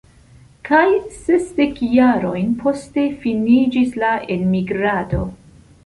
[0.69, 0.85] Kaj
[1.17, 5.27] sesdek jarojn poste finiĝis la enmigrado.